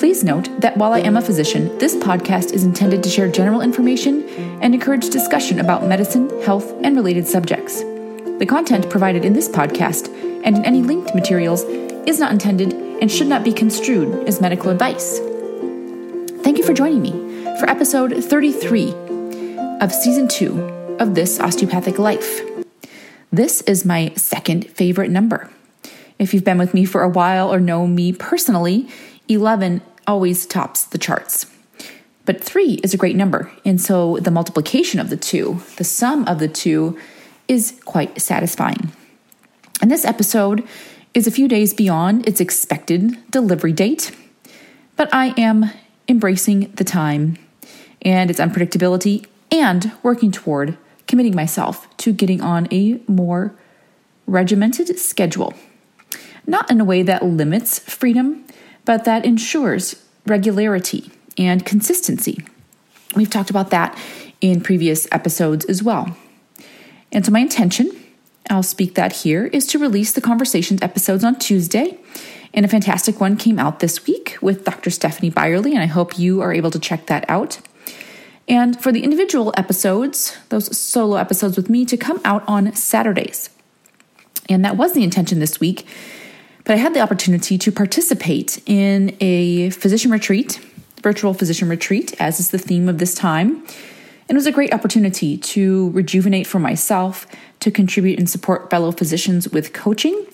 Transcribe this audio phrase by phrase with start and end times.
[0.00, 3.60] Please note that while I am a physician, this podcast is intended to share general
[3.60, 4.26] information
[4.62, 7.80] and encourage discussion about medicine, health, and related subjects.
[8.38, 10.08] The content provided in this podcast
[10.42, 11.64] and in any linked materials
[12.08, 15.18] is not intended and should not be construed as medical advice.
[16.42, 17.10] Thank you for joining me
[17.60, 18.94] for episode 33
[19.82, 22.40] of season 2 of This Osteopathic Life.
[23.30, 25.50] This is my second favorite number.
[26.18, 28.88] If you've been with me for a while or know me personally,
[29.28, 31.46] 11 always tops the charts.
[32.24, 36.26] But three is a great number, and so the multiplication of the two, the sum
[36.26, 36.98] of the two,
[37.46, 38.90] is quite satisfying.
[39.80, 40.66] And this episode
[41.14, 44.10] is a few days beyond its expected delivery date,
[44.96, 45.70] but I am
[46.08, 47.38] embracing the time
[48.02, 53.54] and its unpredictability and working toward committing myself to getting on a more
[54.26, 55.54] regimented schedule.
[56.48, 58.44] Not in a way that limits freedom,
[58.84, 62.44] but that ensures regularity and consistency.
[63.16, 63.98] We've talked about that
[64.40, 66.16] in previous episodes as well.
[67.12, 67.90] And so, my intention,
[68.48, 71.98] I'll speak that here, is to release the Conversations episodes on Tuesday.
[72.52, 74.90] And a fantastic one came out this week with Dr.
[74.90, 77.60] Stephanie Byerly, and I hope you are able to check that out.
[78.48, 83.50] And for the individual episodes, those solo episodes with me, to come out on Saturdays.
[84.48, 85.86] And that was the intention this week
[86.64, 90.60] but I had the opportunity to participate in a physician retreat,
[91.02, 93.64] virtual physician retreat, as is the theme of this time.
[94.28, 97.26] And it was a great opportunity to rejuvenate for myself,
[97.60, 100.26] to contribute and support fellow physicians with coaching.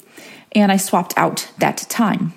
[0.53, 2.35] And I swapped out that time.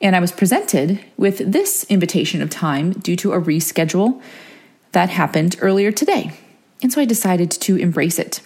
[0.00, 4.20] And I was presented with this invitation of time due to a reschedule
[4.92, 6.32] that happened earlier today.
[6.82, 8.40] And so I decided to embrace it.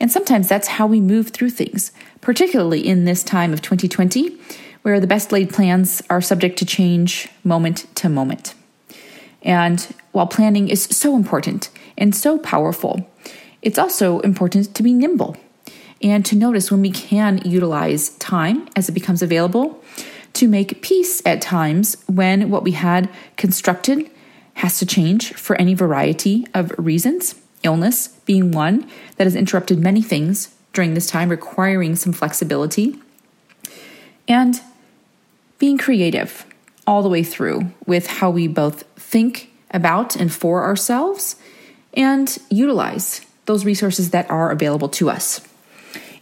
[0.00, 4.38] And sometimes that's how we move through things, particularly in this time of 2020,
[4.82, 8.54] where the best laid plans are subject to change moment to moment.
[9.42, 13.08] And while planning is so important and so powerful,
[13.62, 15.36] it's also important to be nimble
[16.02, 19.82] and to notice when we can utilize time as it becomes available
[20.34, 24.10] to make peace at times when what we had constructed
[24.54, 27.34] has to change for any variety of reasons
[27.66, 32.98] illness being one that has interrupted many things during this time, requiring some flexibility,
[34.28, 34.60] and
[35.58, 36.46] being creative
[36.86, 41.36] all the way through with how we both think about and for ourselves
[41.94, 45.40] and utilize those resources that are available to us.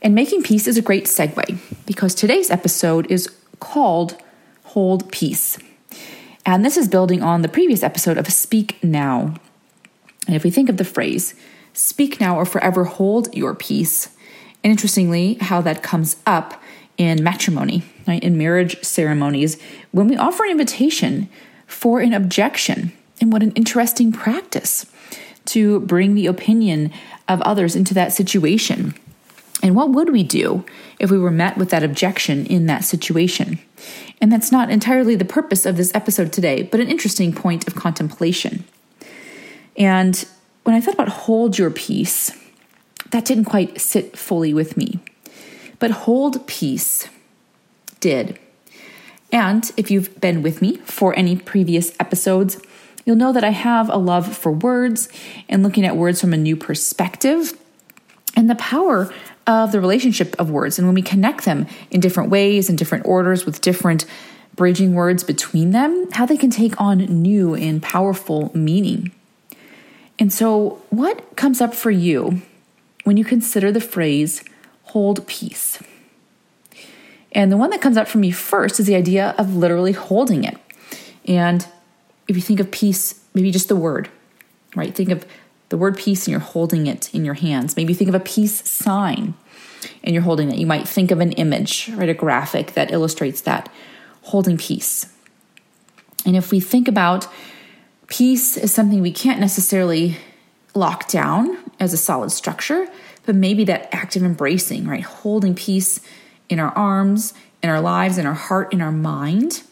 [0.01, 3.29] And making peace is a great segue because today's episode is
[3.59, 4.17] called
[4.65, 5.59] Hold Peace.
[6.47, 9.35] And this is building on the previous episode of Speak Now.
[10.27, 11.35] And if we think of the phrase,
[11.73, 14.09] speak now or forever hold your peace,
[14.63, 16.63] and interestingly, how that comes up
[16.97, 21.29] in matrimony, right, in marriage ceremonies, when we offer an invitation
[21.67, 24.87] for an objection, and what an interesting practice
[25.47, 26.93] to bring the opinion
[27.29, 28.95] of others into that situation.
[29.63, 30.65] And what would we do
[30.99, 33.59] if we were met with that objection in that situation?
[34.21, 37.75] And that's not entirely the purpose of this episode today, but an interesting point of
[37.75, 38.65] contemplation.
[39.77, 40.25] And
[40.63, 42.33] when I thought about hold your peace,
[43.11, 44.99] that didn't quite sit fully with me.
[45.79, 47.09] But hold peace
[48.01, 48.39] did.
[49.33, 52.61] And if you've been with me for any previous episodes,
[53.05, 55.09] you'll know that I have a love for words
[55.49, 57.53] and looking at words from a new perspective
[58.37, 59.13] and the power
[59.47, 60.79] of the relationship of words.
[60.79, 64.07] And when we connect them in different ways, in different orders, with different
[64.55, 69.13] bridging words between them, how they can take on new and powerful meaning.
[70.19, 72.43] And so, what comes up for you
[73.05, 74.45] when you consider the phrase
[74.85, 75.83] hold peace?
[77.33, 80.45] And the one that comes up for me first is the idea of literally holding
[80.45, 80.57] it.
[81.27, 81.67] And
[82.29, 84.09] if you think of peace, maybe just the word,
[84.77, 84.95] right?
[84.95, 85.27] Think of
[85.69, 87.77] the word peace and you're holding it in your hands.
[87.77, 89.35] Maybe think of a peace sign
[90.05, 90.59] and you're holding it.
[90.59, 92.09] You might think of an image, right?
[92.09, 93.69] A graphic that illustrates that
[94.23, 95.13] holding peace.
[96.25, 97.27] And if we think about
[98.09, 100.17] Peace is something we can't necessarily
[100.75, 102.89] lock down as a solid structure,
[103.25, 105.03] but maybe that active embracing, right?
[105.03, 106.01] Holding peace
[106.49, 109.63] in our arms, in our lives, in our heart, in our mind.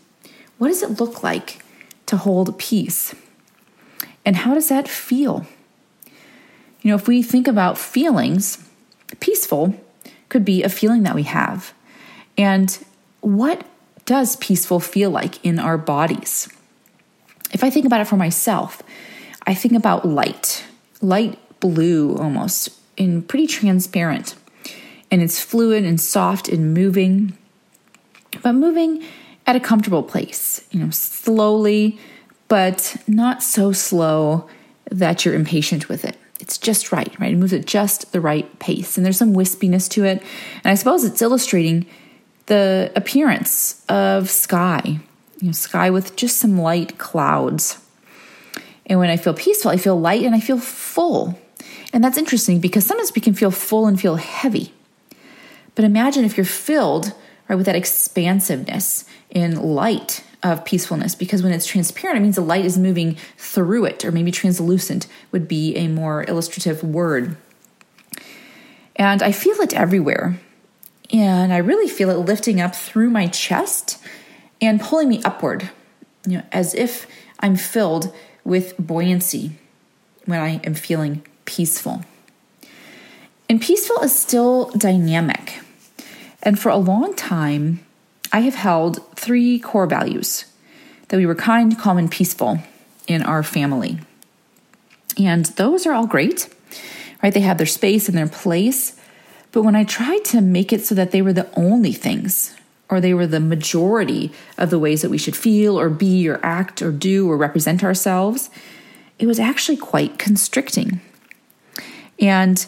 [0.58, 1.62] What does it look like
[2.06, 3.14] to hold peace?
[4.24, 5.46] And how does that feel?
[6.80, 8.58] You know, if we think about feelings,
[9.20, 9.74] peaceful
[10.28, 11.74] could be a feeling that we have.
[12.38, 12.76] And
[13.20, 13.66] what
[14.04, 16.48] does peaceful feel like in our bodies?
[17.52, 18.82] If I think about it for myself,
[19.46, 20.64] I think about light,
[21.00, 24.34] light blue almost, and pretty transparent.
[25.10, 27.36] And it's fluid and soft and moving,
[28.42, 29.04] but moving
[29.46, 31.98] at a comfortable place, you know, slowly,
[32.48, 34.48] but not so slow
[34.90, 36.16] that you're impatient with it.
[36.40, 37.32] It's just right, right?
[37.32, 38.96] It moves at just the right pace.
[38.96, 40.22] And there's some wispiness to it.
[40.64, 41.86] And I suppose it's illustrating
[42.46, 45.00] the appearance of sky,
[45.42, 47.78] you know, sky with just some light clouds.
[48.86, 51.38] And when I feel peaceful, I feel light and I feel full.
[51.92, 54.72] And that's interesting because sometimes we can feel full and feel heavy.
[55.74, 57.12] But imagine if you're filled
[57.48, 62.42] right with that expansiveness in light of peacefulness because when it's transparent, it means the
[62.42, 67.36] light is moving through it, or maybe translucent would be a more illustrative word.
[68.94, 70.38] And I feel it everywhere.
[71.12, 73.98] And I really feel it lifting up through my chest
[74.62, 75.70] and pulling me upward,
[76.26, 77.06] you know, as if
[77.40, 78.14] I'm filled
[78.44, 79.52] with buoyancy
[80.24, 82.04] when I am feeling peaceful.
[83.50, 85.58] And peaceful is still dynamic.
[86.42, 87.84] And for a long time,
[88.32, 90.46] I have held three core values
[91.08, 92.60] that we were kind, calm, and peaceful
[93.06, 93.98] in our family.
[95.18, 96.48] And those are all great,
[97.22, 97.34] right?
[97.34, 98.98] They have their space and their place.
[99.50, 102.56] But when I tried to make it so that they were the only things,
[102.92, 106.38] or they were the majority of the ways that we should feel, or be, or
[106.42, 108.50] act, or do, or represent ourselves,
[109.18, 111.00] it was actually quite constricting.
[112.20, 112.66] And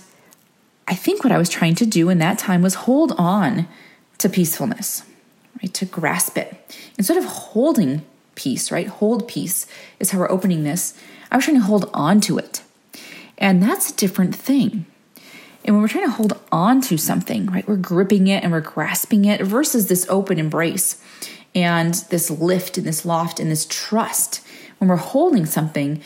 [0.89, 3.69] I think what I was trying to do in that time was hold on
[4.17, 5.03] to peacefulness,
[5.63, 5.75] right?
[5.75, 6.75] To grasp it.
[6.97, 8.03] Instead of holding
[8.35, 8.87] peace, right?
[8.87, 9.67] Hold peace
[10.01, 10.99] is how we're opening this.
[11.31, 12.63] I was trying to hold on to it.
[13.37, 14.87] And that's a different thing.
[15.65, 18.61] And when we're trying to hold on to something, right, we're gripping it and we're
[18.61, 21.03] grasping it versus this open embrace
[21.55, 24.47] and this lift and this loft and this trust.
[24.79, 26.03] When we're holding something,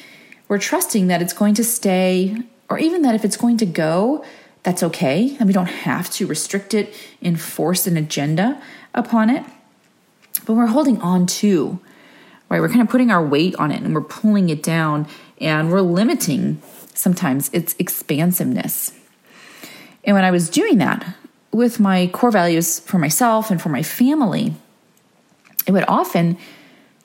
[0.46, 2.36] we're trusting that it's going to stay,
[2.70, 4.24] or even that if it's going to go,
[4.62, 5.36] that's okay.
[5.38, 8.62] And we don't have to restrict it, enforce an agenda
[8.94, 9.44] upon it.
[10.46, 11.80] But we're holding on to,
[12.48, 12.60] right?
[12.60, 15.08] We're kind of putting our weight on it and we're pulling it down
[15.40, 16.62] and we're limiting
[16.94, 18.92] sometimes its expansiveness.
[20.08, 21.06] And when I was doing that
[21.52, 24.54] with my core values for myself and for my family,
[25.66, 26.38] it would often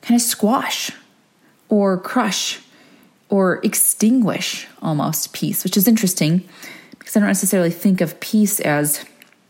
[0.00, 0.90] kind of squash
[1.68, 2.60] or crush
[3.28, 6.48] or extinguish almost peace, which is interesting
[6.98, 9.04] because I don't necessarily think of peace as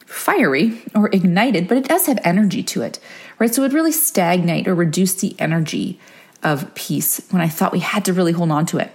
[0.04, 2.98] fiery or ignited, but it does have energy to it,
[3.38, 3.54] right?
[3.54, 6.00] So it would really stagnate or reduce the energy
[6.42, 8.90] of peace when I thought we had to really hold on to it.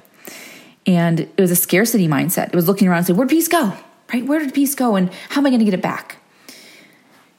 [0.86, 2.48] And it was a scarcity mindset.
[2.50, 3.78] It was looking around and saying, Where'd peace go?
[4.12, 4.26] Right?
[4.26, 4.96] Where did peace go?
[4.96, 6.18] And how am I going to get it back?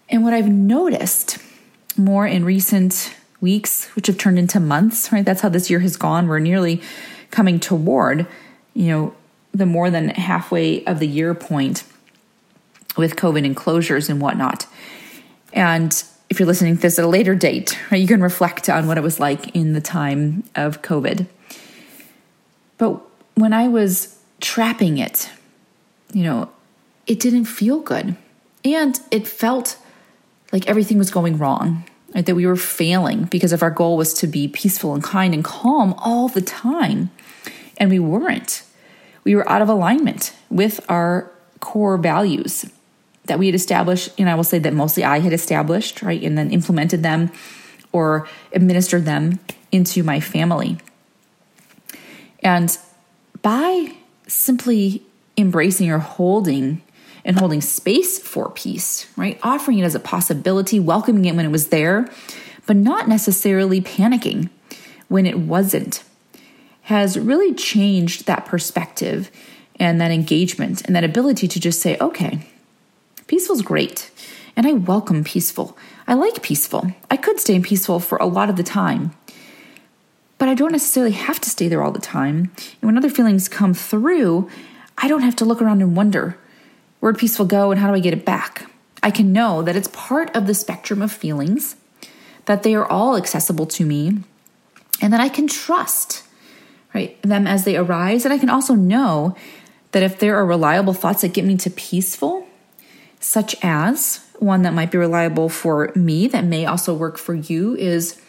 [0.08, 1.38] And what I've noticed
[1.96, 5.24] more in recent weeks, which have turned into months, right?
[5.24, 6.26] That's how this year has gone.
[6.28, 6.82] We're nearly
[7.30, 8.26] coming toward,
[8.74, 9.14] you know,
[9.52, 11.84] the more than halfway of the year point
[12.96, 14.66] with COVID and closures and whatnot.
[15.52, 18.86] And if you're listening to this at a later date, right, you can reflect on
[18.86, 21.26] what it was like in the time of COVID.
[22.78, 23.00] But
[23.34, 25.30] when I was trapping it,
[26.12, 26.50] you know,
[27.10, 28.14] it didn't feel good.
[28.64, 29.76] And it felt
[30.52, 31.82] like everything was going wrong,
[32.14, 32.24] right?
[32.24, 35.42] That we were failing because if our goal was to be peaceful and kind and
[35.42, 37.10] calm all the time,
[37.78, 38.62] and we weren't
[39.24, 42.70] we were out of alignment with our core values
[43.24, 44.08] that we had established.
[44.18, 46.22] And I will say that mostly I had established, right?
[46.22, 47.30] And then implemented them
[47.92, 49.40] or administered them
[49.72, 50.78] into my family.
[52.42, 52.78] And
[53.42, 53.94] by
[54.26, 55.02] simply
[55.36, 56.80] embracing or holding
[57.24, 59.38] and holding space for peace, right?
[59.42, 62.08] Offering it as a possibility, welcoming it when it was there,
[62.66, 64.48] but not necessarily panicking
[65.08, 66.04] when it wasn't
[66.82, 69.30] has really changed that perspective
[69.78, 72.40] and that engagement and that ability to just say, okay,
[73.26, 74.10] peaceful's great.
[74.56, 75.76] And I welcome peaceful.
[76.08, 76.92] I like peaceful.
[77.10, 79.12] I could stay in peaceful for a lot of the time.
[80.38, 82.50] But I don't necessarily have to stay there all the time.
[82.56, 84.50] And when other feelings come through,
[84.98, 86.36] I don't have to look around and wonder
[87.00, 88.70] where'd peaceful go and how do I get it back?
[89.02, 91.76] I can know that it's part of the spectrum of feelings,
[92.44, 94.18] that they are all accessible to me,
[95.00, 96.22] and that I can trust
[96.94, 97.20] right?
[97.22, 98.24] Them as they arise.
[98.24, 99.36] And I can also know
[99.92, 102.46] that if there are reliable thoughts that get me to peaceful,
[103.18, 107.74] such as one that might be reliable for me, that may also work for you,
[107.76, 108.20] is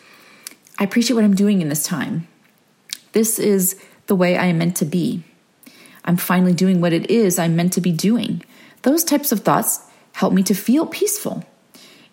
[0.78, 2.28] I appreciate what I'm doing in this time.
[3.14, 5.24] This is the way I am meant to be.
[6.04, 8.44] I'm finally doing what it is I'm meant to be doing.
[8.84, 9.82] Those types of thoughts
[10.14, 11.46] help me to feel peaceful.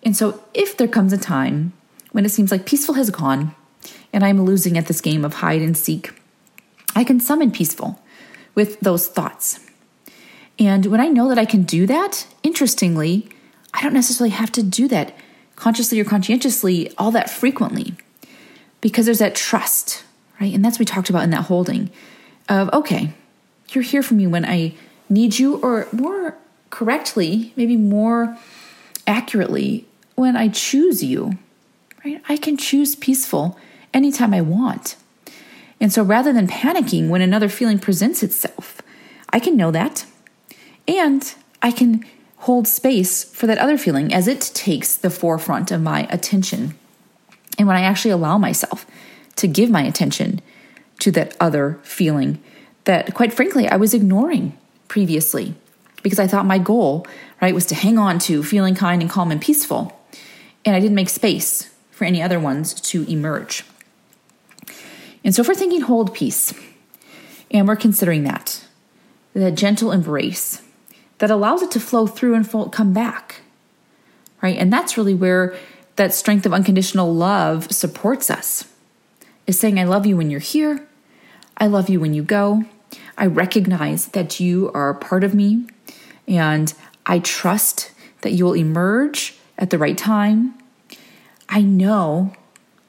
[0.03, 1.73] And so, if there comes a time
[2.11, 3.53] when it seems like peaceful has gone
[4.13, 6.13] and I'm losing at this game of hide and seek,
[6.95, 8.01] I can summon peaceful
[8.55, 9.59] with those thoughts.
[10.57, 13.29] And when I know that I can do that, interestingly,
[13.73, 15.15] I don't necessarily have to do that
[15.55, 17.93] consciously or conscientiously all that frequently
[18.81, 20.03] because there's that trust,
[20.39, 20.53] right?
[20.53, 21.89] And that's what we talked about in that holding
[22.47, 23.13] of, okay,
[23.69, 24.73] you're here for me when I
[25.09, 26.37] need you, or more
[26.69, 28.37] correctly, maybe more
[29.07, 29.85] accurately,
[30.15, 31.37] when I choose you,
[32.03, 32.21] right?
[32.27, 33.57] I can choose peaceful
[33.93, 34.95] anytime I want.
[35.79, 38.81] And so rather than panicking when another feeling presents itself,
[39.29, 40.05] I can know that
[40.87, 42.05] and I can
[42.37, 46.75] hold space for that other feeling as it takes the forefront of my attention.
[47.57, 48.85] And when I actually allow myself
[49.35, 50.41] to give my attention
[50.99, 52.41] to that other feeling
[52.85, 54.57] that, quite frankly, I was ignoring
[54.87, 55.55] previously
[56.03, 57.05] because I thought my goal,
[57.41, 59.99] right, was to hang on to feeling kind and calm and peaceful.
[60.65, 63.63] And I didn't make space for any other ones to emerge.
[65.23, 66.53] And so, if we're thinking hold peace,
[67.51, 68.65] and we're considering that,
[69.33, 70.61] that gentle embrace
[71.17, 73.41] that allows it to flow through and come back,
[74.41, 74.57] right?
[74.57, 75.55] And that's really where
[75.95, 78.65] that strength of unconditional love supports us
[79.45, 80.87] is saying, I love you when you're here.
[81.57, 82.63] I love you when you go.
[83.17, 85.67] I recognize that you are part of me,
[86.29, 86.73] and
[87.05, 90.53] I trust that you will emerge at the right time.
[91.49, 92.33] I know,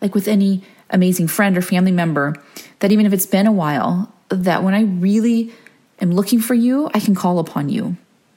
[0.00, 2.36] like with any amazing friend or family member
[2.80, 5.52] that even if it's been a while, that when I really
[6.00, 7.96] am looking for you, I can call upon you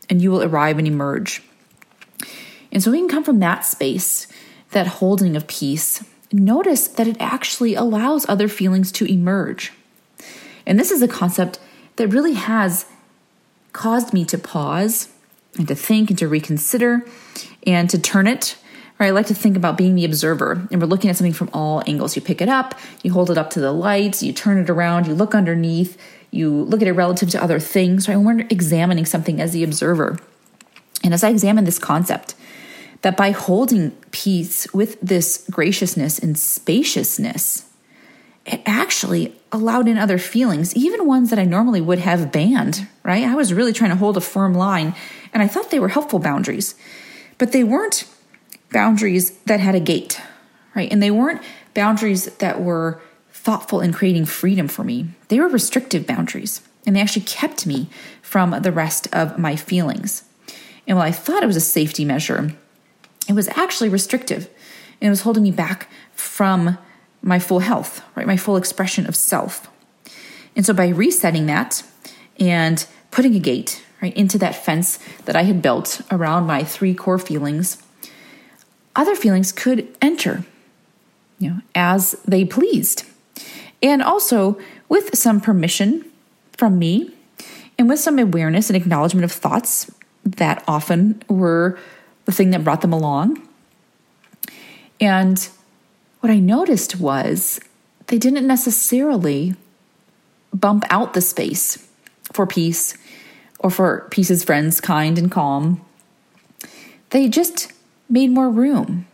[0.10, 1.44] and you will arrive and emerge.
[2.72, 4.28] And so we can come from that space,
[4.72, 6.04] that holding of peace.
[6.32, 9.72] Notice that it actually allows other feelings to emerge.
[10.66, 11.60] And this is a concept
[11.98, 12.86] that really has
[13.74, 15.10] caused me to pause
[15.58, 17.06] and to think and to reconsider
[17.66, 18.56] and to turn it
[19.00, 21.50] Right, I like to think about being the observer, and we're looking at something from
[21.52, 22.16] all angles.
[22.16, 25.08] You pick it up, you hold it up to the light, you turn it around,
[25.08, 25.98] you look underneath,
[26.30, 28.08] you look at it relative to other things.
[28.08, 30.20] Right, we're examining something as the observer.
[31.04, 32.36] And as I examine this concept,
[33.02, 37.66] that by holding peace with this graciousness and spaciousness,
[38.46, 43.24] it actually allowed in other feelings, even ones that I normally would have banned, right?
[43.24, 44.96] I was really trying to hold a firm line,
[45.34, 46.76] and I thought they were helpful boundaries,
[47.38, 48.06] but they weren't
[48.72, 50.20] boundaries that had a gate,
[50.76, 50.92] right?
[50.92, 51.42] And they weren't
[51.74, 55.08] boundaries that were thoughtful in creating freedom for me.
[55.30, 57.90] They were restrictive boundaries, and they actually kept me
[58.22, 60.24] from the rest of my feelings.
[60.88, 62.54] And while I thought it was a safety measure,
[63.30, 64.50] it was actually restrictive.
[65.00, 66.78] And it was holding me back from
[67.24, 68.28] my full health, right?
[68.28, 69.70] My full expression of self.
[70.56, 71.84] And so by resetting that
[72.40, 76.94] and putting a gate, right, into that fence that I had built around my three
[76.94, 77.82] core feelings,
[78.96, 80.44] other feelings could enter,
[81.40, 83.06] you know, as they pleased.
[83.82, 86.06] And also with some permission
[86.58, 87.12] from me
[87.80, 89.90] and with some awareness and acknowledgement of thoughts
[90.24, 91.78] that often were
[92.26, 93.42] the thing that brought them along.
[95.02, 95.50] And
[96.24, 97.60] what I noticed was
[98.08, 99.56] they didn't necessarily
[100.54, 101.86] bump out the space
[102.32, 102.98] for peace
[103.60, 105.84] or for peace's friends, kind and calm.
[107.10, 107.74] They just
[108.10, 109.06] made more room,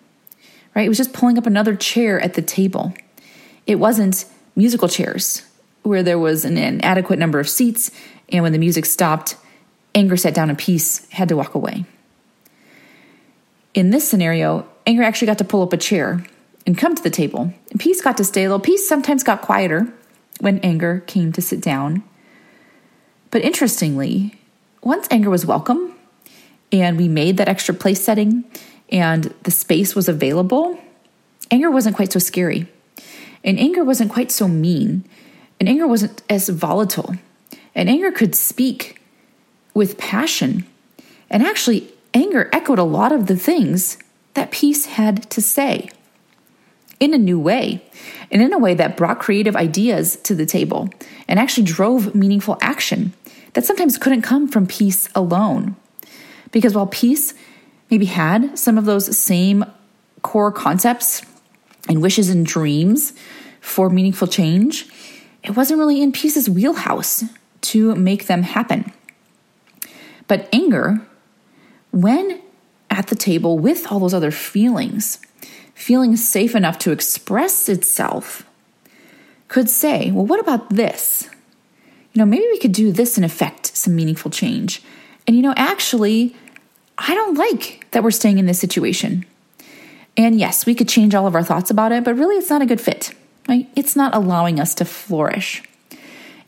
[0.75, 0.85] right?
[0.85, 2.93] It was just pulling up another chair at the table.
[3.65, 4.25] It wasn't
[4.55, 5.41] musical chairs
[5.81, 7.89] where there was an inadequate number of seats,
[8.31, 9.35] and when the music stopped,
[9.95, 11.85] anger sat down and peace had to walk away.
[13.73, 16.23] In this scenario, anger actually got to pull up a chair
[16.65, 18.59] and come to the table, and peace got to stay a little.
[18.59, 19.91] Peace sometimes got quieter
[20.39, 22.03] when anger came to sit down.
[23.31, 24.39] But interestingly,
[24.81, 25.93] once anger was welcome
[26.71, 28.43] and we made that extra place setting
[28.91, 30.79] and the space was available,
[31.51, 32.67] anger wasn't quite so scary.
[33.43, 35.05] And anger wasn't quite so mean.
[35.59, 37.15] And anger wasn't as volatile.
[37.75, 39.01] And anger could speak
[39.73, 40.65] with passion.
[41.29, 43.97] And actually, anger echoed a lot of the things
[44.33, 45.89] that peace had to say
[46.99, 47.81] in a new way,
[48.31, 50.89] and in a way that brought creative ideas to the table
[51.27, 53.13] and actually drove meaningful action
[53.53, 55.75] that sometimes couldn't come from peace alone.
[56.51, 57.33] Because while peace
[57.89, 59.65] maybe had some of those same
[60.21, 61.21] core concepts
[61.87, 63.13] and wishes and dreams
[63.61, 64.87] for meaningful change,
[65.43, 67.23] it wasn't really in Peace's wheelhouse
[67.61, 68.91] to make them happen.
[70.27, 71.01] But anger,
[71.91, 72.41] when
[72.89, 75.19] at the table with all those other feelings,
[75.79, 78.45] feeling safe enough to express itself,
[79.47, 81.29] could say, Well, what about this?
[82.13, 84.83] You know, maybe we could do this and affect some meaningful change.
[85.25, 86.35] And, you know, actually,
[86.97, 89.25] I don't like that we're staying in this situation.
[90.17, 92.61] And yes, we could change all of our thoughts about it, but really it's not
[92.61, 93.13] a good fit,
[93.47, 93.69] right?
[93.75, 95.63] It's not allowing us to flourish.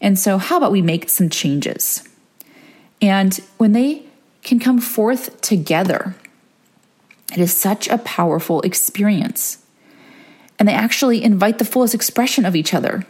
[0.01, 2.03] And so, how about we make some changes?
[3.01, 4.03] And when they
[4.43, 6.15] can come forth together,
[7.31, 9.59] it is such a powerful experience.
[10.59, 13.05] And they actually invite the fullest expression of each other.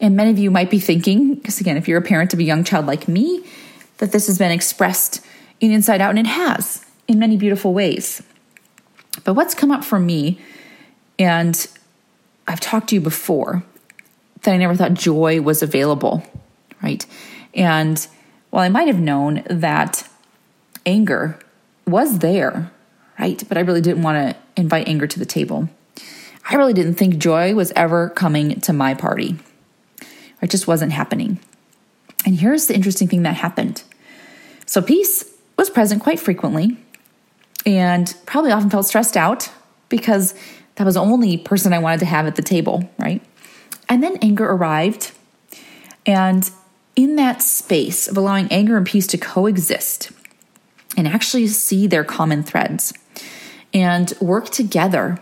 [0.00, 2.44] And many of you might be thinking, because again, if you're a parent of a
[2.44, 3.44] young child like me,
[3.98, 5.24] that this has been expressed
[5.60, 8.22] in Inside Out, and it has in many beautiful ways.
[9.22, 10.40] But what's come up for me,
[11.18, 11.66] and
[12.48, 13.62] I've talked to you before,
[14.42, 16.24] that I never thought joy was available,
[16.82, 17.06] right?
[17.54, 18.04] And
[18.50, 20.08] while I might have known that
[20.84, 21.38] anger
[21.86, 22.70] was there,
[23.18, 23.42] right?
[23.48, 25.68] But I really didn't want to invite anger to the table.
[26.48, 29.36] I really didn't think joy was ever coming to my party.
[30.42, 31.40] It just wasn't happening.
[32.26, 33.82] And here's the interesting thing that happened.
[34.66, 36.76] So peace was present quite frequently
[37.64, 39.50] and probably often felt stressed out
[39.88, 40.34] because
[40.76, 43.22] that was the only person I wanted to have at the table, right?
[43.88, 45.12] And then anger arrived.
[46.04, 46.50] And
[46.96, 50.10] in that space of allowing anger and peace to coexist
[50.96, 52.92] and actually see their common threads
[53.74, 55.18] and work together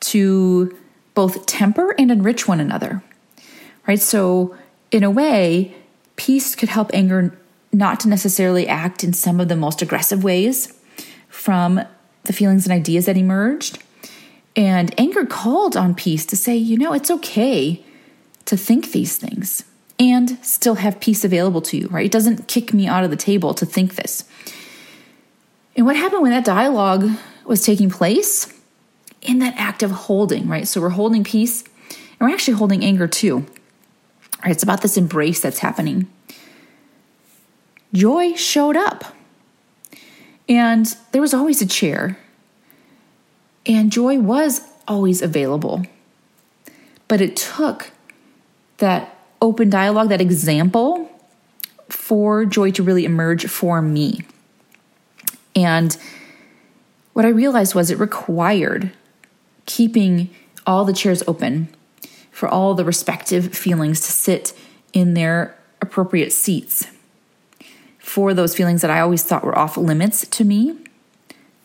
[0.00, 0.76] to
[1.14, 3.02] both temper and enrich one another,
[3.86, 4.00] right?
[4.00, 4.56] So,
[4.90, 5.74] in a way,
[6.16, 7.38] peace could help anger
[7.72, 10.74] not to necessarily act in some of the most aggressive ways
[11.28, 11.80] from
[12.24, 13.78] the feelings and ideas that emerged.
[14.56, 17.84] And anger called on peace to say, you know, it's okay
[18.46, 19.64] to think these things
[19.98, 22.06] and still have peace available to you, right?
[22.06, 24.24] It doesn't kick me out of the table to think this.
[25.76, 27.08] And what happened when that dialogue
[27.48, 28.52] was taking place?
[29.20, 30.68] In that act of holding, right?
[30.68, 33.46] So we're holding peace and we're actually holding anger too.
[34.42, 34.52] Right?
[34.52, 36.08] It's about this embrace that's happening.
[37.92, 39.16] Joy showed up.
[40.48, 42.18] And there was always a chair.
[43.66, 45.84] And joy was always available.
[47.08, 47.90] But it took
[48.78, 51.10] that open dialogue, that example
[51.88, 54.20] for joy to really emerge for me.
[55.54, 55.96] And
[57.18, 58.92] what I realized was it required
[59.66, 60.30] keeping
[60.64, 61.68] all the chairs open
[62.30, 64.52] for all the respective feelings to sit
[64.92, 66.86] in their appropriate seats.
[67.98, 70.78] For those feelings that I always thought were off limits to me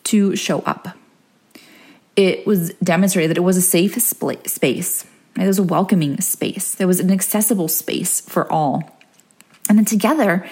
[0.02, 0.88] to show up.
[2.16, 5.06] It was demonstrated that it was a safe space
[5.38, 8.98] It was a welcoming space, there was an accessible space for all.
[9.68, 10.44] And then together,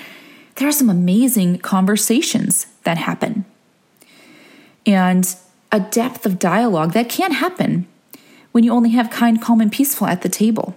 [0.55, 3.47] there are some amazing conversations that happen
[4.87, 5.35] and
[5.71, 7.87] a depth of dialogue that can't happen
[8.53, 10.77] when you only have kind, calm, and peaceful at the table.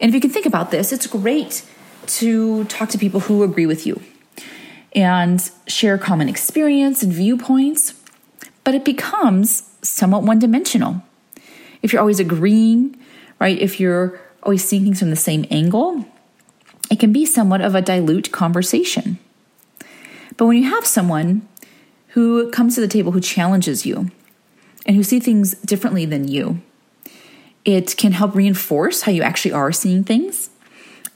[0.00, 1.64] And if you can think about this, it's great
[2.06, 4.00] to talk to people who agree with you
[4.94, 7.94] and share common experience and viewpoints,
[8.64, 11.02] but it becomes somewhat one dimensional
[11.82, 12.96] if you're always agreeing,
[13.40, 13.58] right?
[13.58, 16.06] If you're always seeing things from the same angle,
[16.90, 19.18] it can be somewhat of a dilute conversation.
[20.36, 21.46] But when you have someone
[22.12, 24.10] who comes to the table who challenges you
[24.84, 26.60] and who see things differently than you,
[27.64, 30.50] it can help reinforce how you actually are seeing things.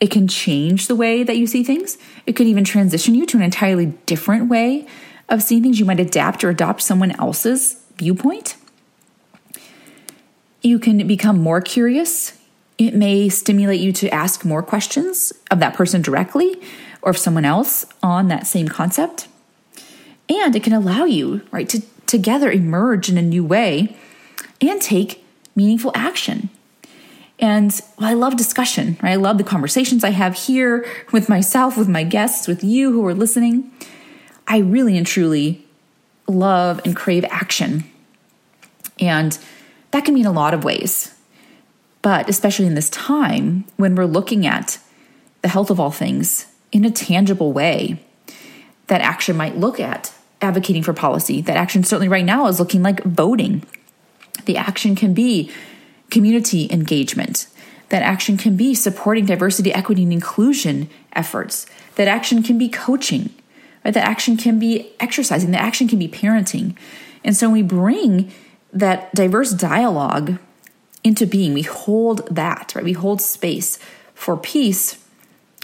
[0.00, 1.98] It can change the way that you see things.
[2.26, 4.86] It could even transition you to an entirely different way
[5.28, 5.78] of seeing things.
[5.78, 8.56] You might adapt or adopt someone else's viewpoint.
[10.62, 12.38] You can become more curious.
[12.78, 16.60] It may stimulate you to ask more questions of that person directly
[17.02, 19.28] or of someone else on that same concept.
[20.28, 23.96] And it can allow you, right, to together emerge in a new way
[24.60, 26.50] and take meaningful action.
[27.38, 29.12] And well, I love discussion, right?
[29.12, 33.06] I love the conversations I have here with myself, with my guests, with you who
[33.06, 33.70] are listening.
[34.48, 35.66] I really and truly
[36.26, 37.84] love and crave action.
[38.98, 39.38] And
[39.90, 41.14] that can mean a lot of ways.
[42.00, 44.78] But especially in this time when we're looking at
[45.42, 48.02] the health of all things in a tangible way,
[48.86, 51.40] that action might look at advocating for policy.
[51.40, 53.64] That action, certainly right now, is looking like voting.
[54.44, 55.50] The action can be
[56.10, 57.48] community engagement.
[57.88, 61.66] That action can be supporting diversity, equity, and inclusion efforts.
[61.94, 63.30] That action can be coaching.
[63.84, 63.94] Right?
[63.94, 65.52] That action can be exercising.
[65.52, 66.76] That action can be parenting.
[67.24, 68.32] And so when we bring
[68.72, 70.38] that diverse dialogue
[71.06, 71.54] into being.
[71.54, 72.84] We hold that, right?
[72.84, 73.78] We hold space
[74.12, 74.98] for peace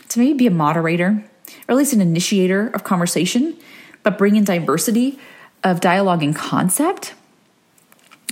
[0.08, 1.24] to maybe be a moderator
[1.68, 3.56] or at least an initiator of conversation,
[4.02, 5.18] but bring in diversity
[5.64, 7.14] of dialogue and concept.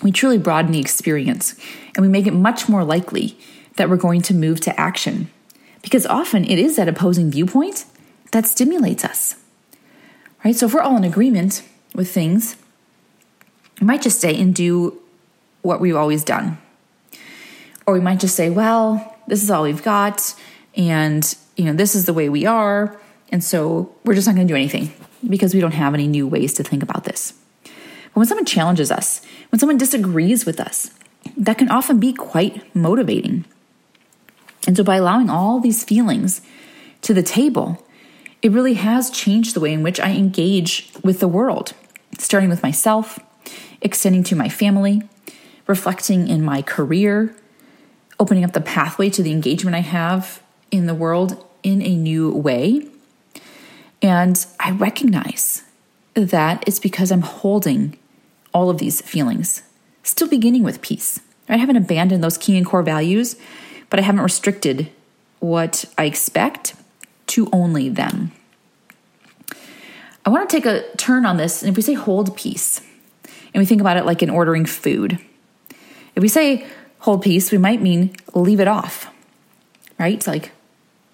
[0.02, 1.54] We truly broaden the experience
[1.94, 3.38] and we make it much more likely
[3.76, 5.30] that we're going to move to action
[5.82, 7.84] Because often it is that opposing viewpoint
[8.32, 9.36] that stimulates us.
[10.44, 10.54] Right?
[10.54, 11.62] So if we're all in agreement
[11.94, 12.56] with things,
[13.80, 15.00] we might just stay and do
[15.62, 16.58] what we've always done.
[17.86, 20.34] Or we might just say, well, this is all we've got,
[20.76, 24.44] and you know, this is the way we are, and so we're just not to
[24.44, 24.92] do anything
[25.28, 27.34] because we don't have any new ways to think about this.
[27.64, 30.90] But when someone challenges us, when someone disagrees with us,
[31.36, 33.44] that can often be quite motivating.
[34.66, 36.40] And so by allowing all these feelings
[37.02, 37.84] to the table,
[38.42, 41.72] it really has changed the way in which I engage with the world,
[42.18, 43.18] starting with myself,
[43.80, 45.02] extending to my family,
[45.66, 47.34] reflecting in my career,
[48.18, 52.30] opening up the pathway to the engagement I have in the world in a new
[52.30, 52.86] way.
[54.02, 55.62] And I recognize
[56.14, 57.98] that it's because I'm holding
[58.52, 59.62] all of these feelings,
[60.02, 61.20] still beginning with peace.
[61.48, 63.36] I haven't abandoned those key and core values,
[63.90, 64.90] but I haven't restricted
[65.40, 66.74] what I expect
[67.28, 68.32] to only them.
[70.24, 72.80] I want to take a turn on this, and if we say hold peace,
[73.52, 75.18] and we think about it like in ordering food,
[76.14, 76.66] if we say
[77.00, 79.12] hold peace, we might mean leave it off,
[79.98, 80.14] right?
[80.14, 80.52] It's like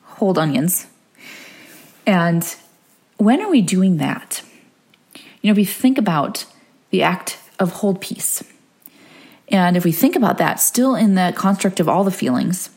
[0.03, 0.87] hold onions.
[2.07, 2.57] And
[3.19, 4.43] when are we doing that?
[5.43, 6.45] You know, we think about
[6.91, 8.43] the act of hold peace,
[9.49, 12.71] and if we think about that still in the construct of all the feelings,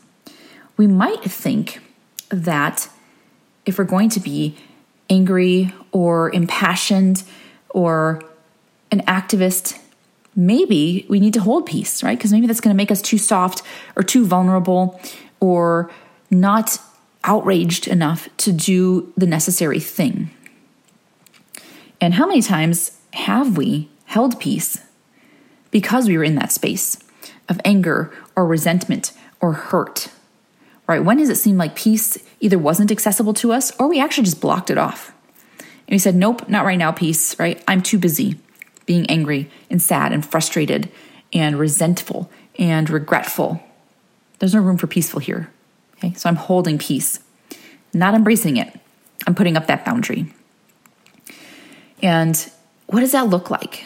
[0.76, 1.80] we might think
[2.28, 2.88] that
[3.66, 4.56] if we're going to be
[5.08, 7.24] angry or impassioned
[7.70, 8.22] or
[8.90, 9.78] an activist
[10.36, 12.16] maybe we need to hold peace, right?
[12.16, 13.62] Because maybe that's going to make us too soft
[13.96, 15.00] or too vulnerable
[15.40, 15.90] or
[16.30, 16.78] not
[17.24, 20.30] outraged enough to do the necessary thing.
[22.00, 24.82] And how many times have we held peace
[25.70, 26.98] because we were in that space
[27.48, 30.08] of anger or resentment or hurt?
[30.86, 31.04] Right?
[31.04, 34.40] When does it seem like peace either wasn't accessible to us or we actually just
[34.40, 35.12] blocked it off?
[35.58, 37.62] And we said, nope, not right now, peace, right?
[37.68, 38.40] I'm too busy
[38.86, 40.90] being angry and sad and frustrated
[41.32, 43.62] and resentful and regretful.
[44.38, 45.50] There's no room for peaceful here.
[46.02, 47.20] Okay, so I'm holding peace,
[47.92, 48.74] not embracing it.
[49.26, 50.32] I'm putting up that boundary.
[52.02, 52.50] And
[52.86, 53.84] what does that look like?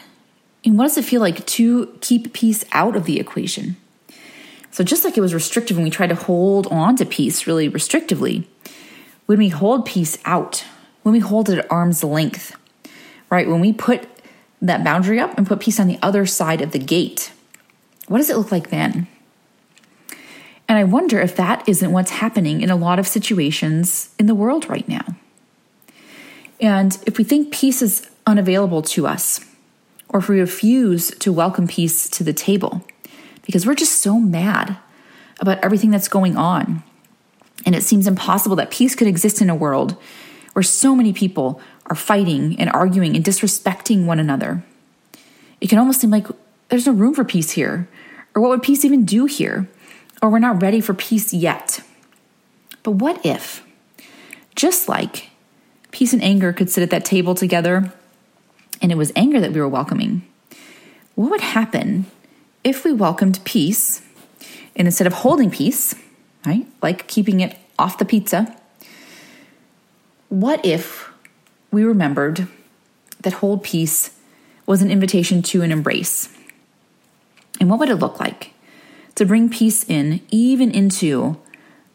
[0.64, 3.76] And what does it feel like to keep peace out of the equation?
[4.70, 7.68] So, just like it was restrictive when we tried to hold on to peace really
[7.68, 8.46] restrictively,
[9.26, 10.64] when we hold peace out,
[11.02, 12.56] when we hold it at arm's length,
[13.28, 13.48] right?
[13.48, 14.08] When we put
[14.62, 17.32] that boundary up and put peace on the other side of the gate.
[18.06, 19.06] What does it look like then?
[20.74, 24.34] And I wonder if that isn't what's happening in a lot of situations in the
[24.34, 25.04] world right now.
[26.60, 29.38] And if we think peace is unavailable to us,
[30.08, 32.84] or if we refuse to welcome peace to the table,
[33.46, 34.76] because we're just so mad
[35.38, 36.82] about everything that's going on,
[37.64, 39.96] and it seems impossible that peace could exist in a world
[40.54, 44.64] where so many people are fighting and arguing and disrespecting one another.
[45.60, 46.26] It can almost seem like
[46.68, 47.88] there's no room for peace here,
[48.34, 49.68] or what would peace even do here,
[50.24, 51.80] or we're not ready for peace yet.
[52.82, 53.62] But what if,
[54.56, 55.28] just like
[55.90, 57.92] peace and anger could sit at that table together,
[58.80, 60.26] and it was anger that we were welcoming,
[61.14, 62.06] what would happen
[62.64, 64.00] if we welcomed peace
[64.74, 65.94] and instead of holding peace,
[66.46, 68.56] right, like keeping it off the pizza,
[70.30, 71.10] what if
[71.70, 72.48] we remembered
[73.20, 74.18] that hold peace
[74.64, 76.34] was an invitation to an embrace.
[77.60, 78.53] And what would it look like
[79.14, 81.36] to bring peace in, even into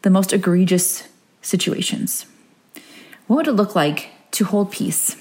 [0.02, 1.08] the most egregious
[1.42, 2.26] situations?
[3.26, 5.16] What would it look like to hold peace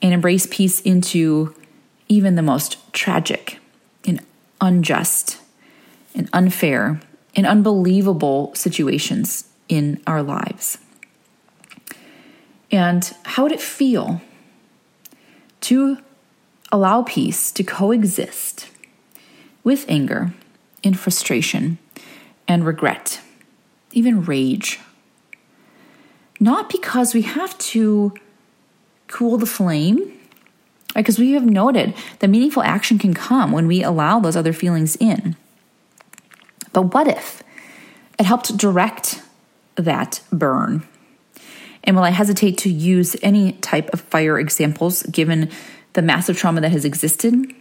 [0.00, 1.54] and embrace peace into
[2.08, 3.58] even the most tragic
[4.06, 4.20] and
[4.60, 5.38] unjust
[6.14, 7.00] and unfair
[7.34, 10.78] and unbelievable situations in our lives?
[12.70, 14.20] And how would it feel
[15.62, 15.98] to
[16.72, 18.68] allow peace to coexist
[19.62, 20.34] with anger
[20.84, 21.78] and frustration
[22.46, 23.20] and regret,
[23.92, 24.80] even rage?
[26.40, 28.14] Not because we have to
[29.06, 30.12] cool the flame,
[30.94, 34.96] because we have noted that meaningful action can come when we allow those other feelings
[34.96, 35.36] in.
[36.72, 37.42] But what if
[38.18, 39.22] it helped direct
[39.76, 40.86] that burn?
[41.84, 45.50] And while I hesitate to use any type of fire examples given
[45.92, 47.54] the massive trauma that has existed,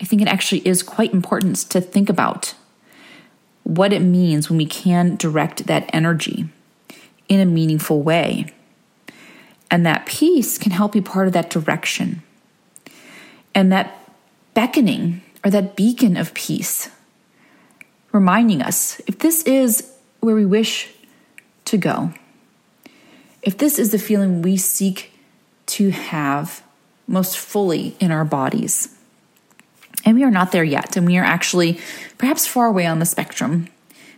[0.00, 2.54] I think it actually is quite important to think about
[3.62, 6.48] what it means when we can direct that energy
[7.28, 8.46] in a meaningful way.
[9.70, 12.22] And that peace can help be part of that direction.
[13.54, 13.98] And that
[14.54, 16.90] beckoning or that beacon of peace,
[18.12, 20.90] reminding us if this is where we wish
[21.64, 22.12] to go,
[23.42, 25.12] if this is the feeling we seek
[25.66, 26.62] to have
[27.08, 28.95] most fully in our bodies,
[30.06, 31.80] and we are not there yet, and we are actually
[32.16, 33.66] perhaps far away on the spectrum,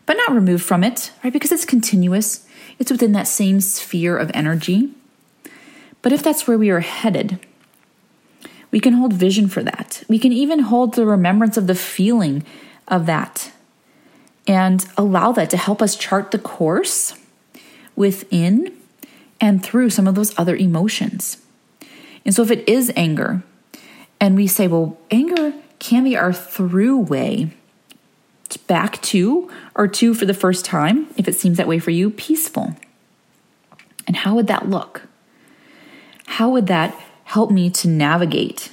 [0.04, 1.32] but not removed from it, right?
[1.32, 2.46] Because it's continuous,
[2.78, 4.92] it's within that same sphere of energy.
[6.02, 7.40] But if that's where we are headed,
[8.70, 10.04] we can hold vision for that.
[10.08, 12.44] We can even hold the remembrance of the feeling
[12.86, 13.50] of that
[14.46, 17.18] and allow that to help us chart the course
[17.96, 18.76] within
[19.40, 21.38] and through some of those other emotions.
[22.26, 23.42] And so, if it is anger,
[24.20, 27.50] and we say, well, anger can be our through way
[28.66, 32.10] back to or to for the first time, if it seems that way for you,
[32.10, 32.74] peaceful.
[34.06, 35.02] And how would that look?
[36.26, 38.70] How would that help me to navigate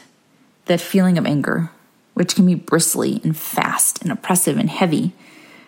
[0.65, 1.71] that feeling of anger,
[2.13, 5.13] which can be bristly and fast and oppressive and heavy,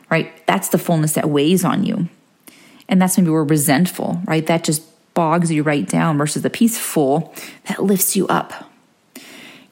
[0.09, 0.45] right?
[0.47, 2.07] That's the fullness that weighs on you.
[2.89, 4.45] And that's maybe we're resentful, right?
[4.45, 7.33] That just bogs you right down versus the peaceful
[7.67, 8.66] that lifts you up.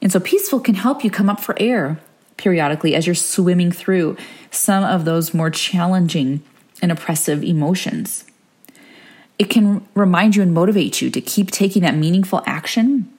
[0.02, 1.98] And so peaceful can help you come up for air
[2.36, 4.16] periodically as you're swimming through
[4.50, 6.42] some of those more challenging
[6.82, 8.24] and oppressive emotions.
[9.38, 13.12] It can remind you and motivate you to keep taking that meaningful action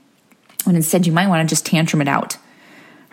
[0.63, 2.37] when instead you might want to just tantrum it out,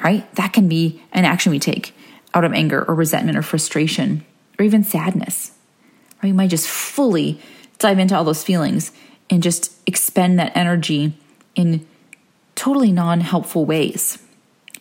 [0.03, 0.33] right?
[0.35, 1.95] That can be an action we take
[2.33, 4.25] out of anger or resentment or frustration
[4.59, 5.53] or even sadness,
[6.23, 6.29] right?
[6.29, 7.41] You might just fully
[7.79, 8.93] dive into all those feelings
[9.31, 11.17] and just expend that energy
[11.55, 11.87] in
[12.55, 14.19] totally non helpful ways.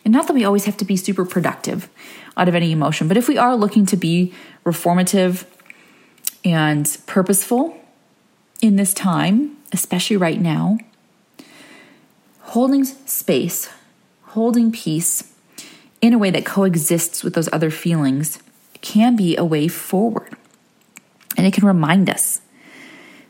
[0.04, 1.88] And not that we always have to be super productive
[2.36, 4.32] out of any emotion, but if we are looking to be
[4.64, 5.46] reformative
[6.44, 7.78] and purposeful
[8.60, 10.78] in this time, especially right now,
[12.40, 13.70] holding space,
[14.22, 15.32] holding peace
[16.00, 18.38] in a way that coexists with those other feelings
[18.80, 20.36] can be a way forward.
[21.36, 22.42] And it can remind us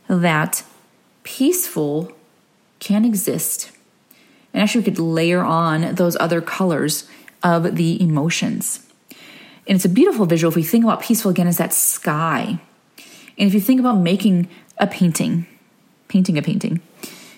[0.09, 0.65] that
[1.23, 2.13] peaceful
[2.81, 3.71] can exist.
[4.55, 7.07] And actually, we could layer on those other colors
[7.43, 8.87] of the emotions.
[9.67, 12.59] And it's a beautiful visual if we think about peaceful again as that sky.
[13.37, 15.47] And if you think about making a painting,
[16.09, 16.81] painting a painting,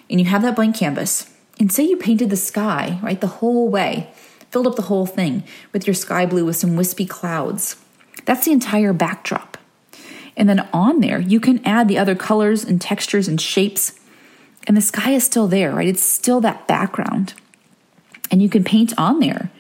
[0.09, 3.69] and you have that blank canvas, and say you painted the sky, right, the whole
[3.69, 4.11] way,
[4.51, 7.77] filled up the whole thing with your sky blue with some wispy clouds.
[8.25, 9.57] That's the entire backdrop.
[10.37, 13.99] And then on there, you can add the other colors and textures and shapes.
[14.67, 15.89] And the sky is still there, right?
[15.89, 17.35] It's still that background.
[18.31, 19.51] And you can paint on there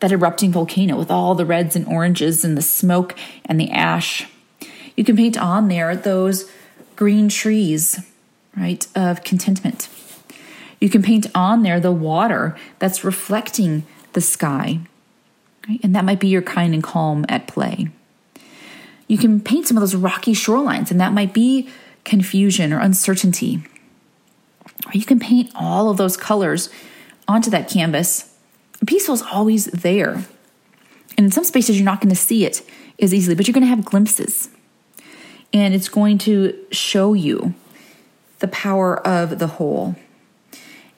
[0.00, 3.14] that erupting volcano with all the reds and oranges and the smoke
[3.44, 4.26] and the ash.
[4.96, 6.50] You can paint on there those
[6.96, 8.00] green trees,
[8.56, 9.88] right, of contentment.
[10.80, 14.80] You can paint on there the water that's reflecting the sky.
[15.68, 15.80] Right?
[15.82, 17.88] And that might be your kind and calm at play.
[19.08, 21.68] You can paint some of those rocky shorelines, and that might be
[22.04, 23.62] confusion or uncertainty.
[24.92, 26.70] You can paint all of those colors
[27.28, 28.34] onto that canvas.
[28.86, 30.24] Peaceful is always there.
[31.16, 32.62] And in some spaces, you're not going to see it
[33.00, 34.50] as easily, but you're going to have glimpses.
[35.52, 37.54] And it's going to show you
[38.40, 39.96] the power of the whole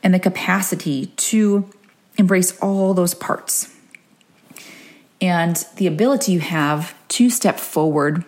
[0.03, 1.69] and the capacity to
[2.17, 3.75] embrace all those parts
[5.21, 8.25] and the ability you have to step forward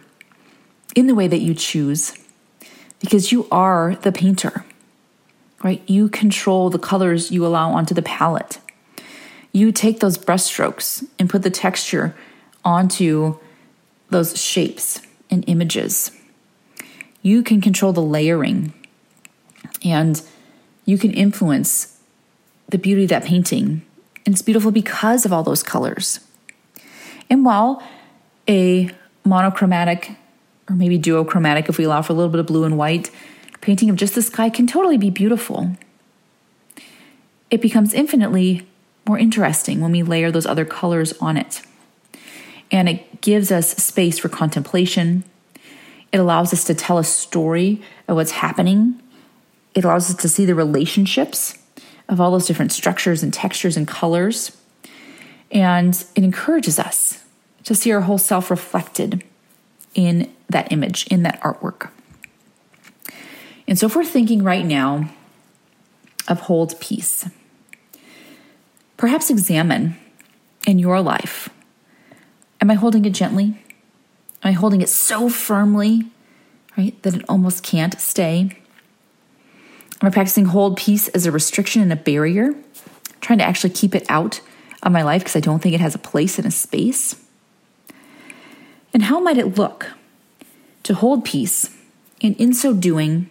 [0.95, 2.17] in the way that you choose
[3.01, 4.65] because you are the painter,
[5.63, 5.83] right?
[5.89, 8.59] You control the colors you allow onto the palette.
[9.53, 12.15] You take those brushstrokes and put the texture
[12.65, 13.39] onto
[14.11, 16.13] those shapes and images.
[17.23, 18.73] You can control the layering
[19.85, 20.23] and
[20.85, 21.99] you can influence
[22.69, 23.83] the beauty of that painting.
[24.25, 26.21] And it's beautiful because of all those colors.
[27.29, 27.83] And while
[28.49, 28.91] a
[29.25, 30.17] monochromatic
[30.69, 33.11] or maybe duochromatic, if we allow for a little bit of blue and white,
[33.61, 35.77] painting of just the sky can totally be beautiful.
[37.51, 38.67] It becomes infinitely
[39.07, 41.63] more interesting when we layer those other colors on it.
[42.71, 45.25] And it gives us space for contemplation.
[46.13, 49.01] It allows us to tell a story of what's happening
[49.75, 51.57] it allows us to see the relationships
[52.09, 54.57] of all those different structures and textures and colors.
[55.51, 57.25] And it encourages us
[57.65, 59.25] to see our whole self reflected
[59.95, 61.91] in that image, in that artwork.
[63.71, 65.09] And so, if we're thinking right now
[66.29, 67.31] of hold peace,
[68.99, 69.97] perhaps examine
[70.67, 71.49] in your life
[72.61, 73.55] Am I holding it gently?
[74.43, 76.11] Am I holding it so firmly,
[76.77, 78.51] right, that it almost can't stay?
[80.03, 82.55] Am I practicing hold peace as a restriction and a barrier?
[83.21, 84.41] trying to actually keep it out
[84.83, 87.17] of my life because I don't think it has a place in a space?
[88.93, 89.93] And how might it look
[90.83, 91.77] to hold peace
[92.23, 93.31] And in so doing,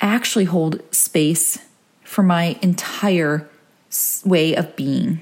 [0.00, 1.58] actually hold space
[2.04, 3.48] for my entire
[4.24, 5.20] way of being,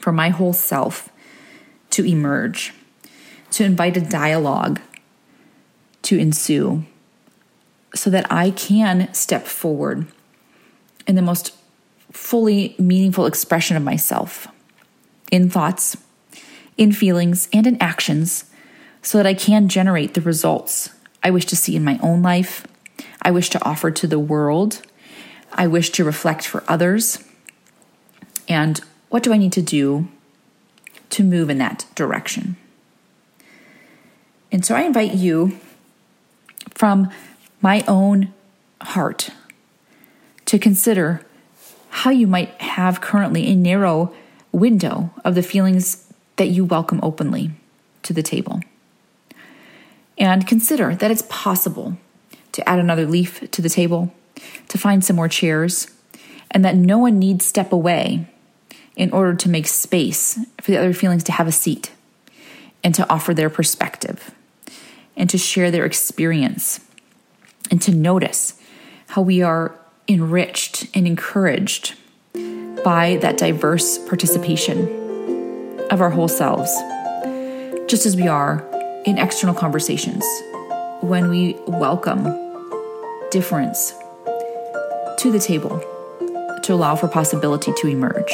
[0.00, 1.08] for my whole self
[1.90, 2.72] to emerge,
[3.50, 4.80] to invite a dialogue
[6.02, 6.84] to ensue,
[7.94, 10.06] so that I can step forward
[11.06, 11.54] in the most
[12.12, 14.48] fully meaningful expression of myself
[15.30, 15.96] in thoughts,
[16.76, 18.44] in feelings, and in actions,
[19.02, 20.90] so that I can generate the results
[21.22, 22.66] I wish to see in my own life,
[23.22, 24.82] I wish to offer to the world,
[25.52, 27.24] I wish to reflect for others.
[28.48, 30.08] And what do I need to do
[31.10, 32.56] to move in that direction?
[34.52, 35.58] And so I invite you
[36.70, 37.10] from
[37.60, 38.32] my own
[38.80, 39.30] heart
[40.46, 41.26] to consider
[41.90, 44.14] how you might have currently a narrow
[44.52, 47.50] window of the feelings that you welcome openly
[48.02, 48.60] to the table.
[50.16, 51.98] And consider that it's possible
[52.58, 54.12] to add another leaf to the table,
[54.66, 55.86] to find some more chairs,
[56.50, 58.26] and that no one needs step away
[58.96, 61.92] in order to make space for the other feelings to have a seat
[62.82, 64.32] and to offer their perspective
[65.16, 66.80] and to share their experience
[67.70, 68.60] and to notice
[69.06, 69.72] how we are
[70.08, 71.94] enriched and encouraged
[72.82, 76.74] by that diverse participation of our whole selves,
[77.88, 78.66] just as we are
[79.04, 80.24] in external conversations
[81.00, 82.47] when we welcome
[83.30, 83.94] difference
[85.18, 85.78] to the table
[86.62, 88.30] to allow for possibility to emerge.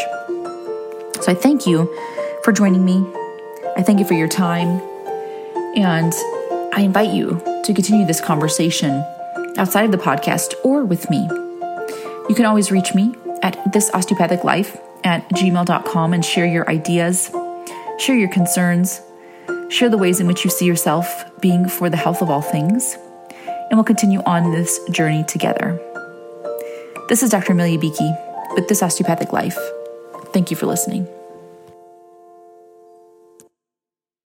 [1.20, 1.92] So I thank you
[2.42, 3.04] for joining me.
[3.76, 4.80] I thank you for your time.
[5.76, 6.12] And
[6.74, 9.04] I invite you to continue this conversation
[9.56, 11.26] outside of the podcast or with me.
[12.28, 17.30] You can always reach me at this osteopathic life at gmail.com and share your ideas,
[17.98, 19.00] share your concerns,
[19.68, 22.96] share the ways in which you see yourself being for the health of all things,
[23.70, 25.80] and we'll continue on this journey together.
[27.08, 27.52] This is Dr.
[27.52, 28.10] Amelia Beakey
[28.54, 29.58] with This Osteopathic Life.
[30.32, 31.08] Thank you for listening.